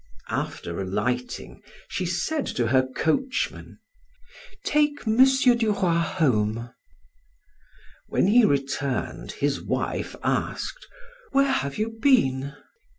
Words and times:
After 0.31 0.79
alighting, 0.81 1.61
she 1.87 2.07
said 2.07 2.47
to 2.47 2.69
her 2.69 2.87
coachman: 2.95 3.77
"Take 4.65 5.05
M. 5.05 5.23
du 5.55 5.73
Roy 5.73 5.93
home." 5.93 6.73
When 8.07 8.25
he 8.25 8.43
returned, 8.43 9.33
his 9.33 9.61
wife 9.61 10.15
asked: 10.23 10.87
"Where 11.33 11.51
have 11.51 11.77
you 11.77 11.99
been?" 12.01 12.55